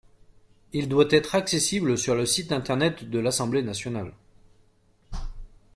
[0.73, 4.13] Il doit être accessible sur le site internet de l’Assemblée nationale.